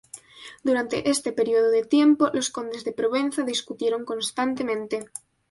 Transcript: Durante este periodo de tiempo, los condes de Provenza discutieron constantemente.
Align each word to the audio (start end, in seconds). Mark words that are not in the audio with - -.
Durante 0.63 0.97
este 1.13 1.31
periodo 1.31 1.69
de 1.69 1.83
tiempo, 1.85 2.31
los 2.33 2.49
condes 2.49 2.83
de 2.83 2.91
Provenza 2.99 3.43
discutieron 3.43 4.03
constantemente. 4.03 5.07